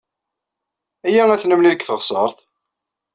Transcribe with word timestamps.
Iyya 1.07 1.23
ad 1.31 1.39
t-nemlil 1.41 1.73
deg 1.73 1.83
teɣsert. 1.83 2.37